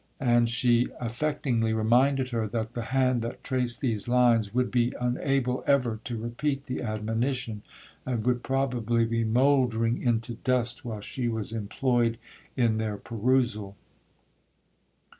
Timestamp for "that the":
2.47-2.85